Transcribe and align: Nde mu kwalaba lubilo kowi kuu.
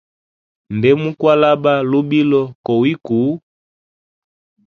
Nde 0.75 0.89
mu 1.01 1.09
kwalaba 1.19 1.73
lubilo 1.89 2.41
kowi 2.65 2.91
kuu. 3.05 3.33